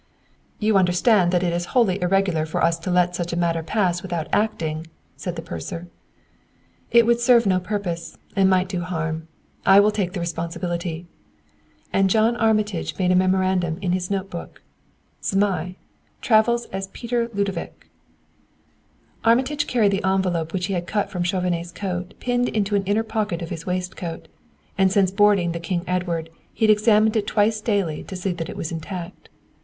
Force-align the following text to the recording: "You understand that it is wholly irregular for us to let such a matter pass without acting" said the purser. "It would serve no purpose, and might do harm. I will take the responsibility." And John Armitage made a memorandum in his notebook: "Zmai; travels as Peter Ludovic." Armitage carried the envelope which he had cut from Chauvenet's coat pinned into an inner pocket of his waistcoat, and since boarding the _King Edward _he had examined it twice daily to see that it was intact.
"You 0.57 0.77
understand 0.79 1.29
that 1.31 1.43
it 1.43 1.53
is 1.53 1.65
wholly 1.77 2.01
irregular 2.01 2.47
for 2.47 2.63
us 2.63 2.79
to 2.79 2.89
let 2.89 3.15
such 3.15 3.33
a 3.33 3.37
matter 3.37 3.61
pass 3.61 4.01
without 4.01 4.27
acting" 4.33 4.87
said 5.15 5.35
the 5.35 5.43
purser. 5.43 5.89
"It 6.89 7.05
would 7.05 7.19
serve 7.19 7.45
no 7.45 7.59
purpose, 7.59 8.17
and 8.35 8.49
might 8.49 8.67
do 8.67 8.81
harm. 8.81 9.27
I 9.63 9.79
will 9.79 9.91
take 9.91 10.13
the 10.13 10.19
responsibility." 10.19 11.05
And 11.93 12.09
John 12.09 12.35
Armitage 12.35 12.97
made 12.97 13.11
a 13.11 13.15
memorandum 13.15 13.77
in 13.79 13.91
his 13.91 14.09
notebook: 14.09 14.63
"Zmai; 15.21 15.75
travels 16.19 16.65
as 16.73 16.87
Peter 16.93 17.29
Ludovic." 17.35 17.87
Armitage 19.23 19.67
carried 19.67 19.91
the 19.91 20.03
envelope 20.03 20.51
which 20.51 20.65
he 20.65 20.73
had 20.73 20.87
cut 20.87 21.11
from 21.11 21.21
Chauvenet's 21.21 21.71
coat 21.71 22.15
pinned 22.19 22.49
into 22.49 22.73
an 22.75 22.81
inner 22.85 23.03
pocket 23.03 23.43
of 23.43 23.51
his 23.51 23.67
waistcoat, 23.67 24.27
and 24.79 24.91
since 24.91 25.11
boarding 25.11 25.51
the 25.51 25.59
_King 25.59 25.83
Edward 25.85 26.31
_he 26.57 26.61
had 26.61 26.71
examined 26.71 27.15
it 27.15 27.27
twice 27.27 27.61
daily 27.61 28.01
to 28.05 28.15
see 28.15 28.33
that 28.33 28.49
it 28.49 28.57
was 28.57 28.71
intact. 28.71 29.29